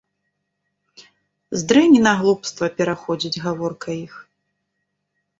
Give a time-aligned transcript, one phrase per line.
[1.61, 4.13] З дрэні на глупства пераходзіць гаворка іх.